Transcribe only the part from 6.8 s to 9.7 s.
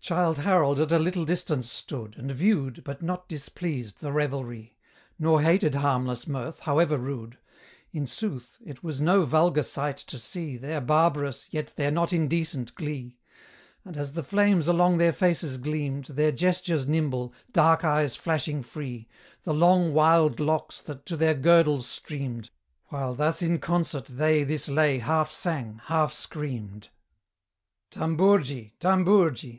rude: In sooth, it was no vulgar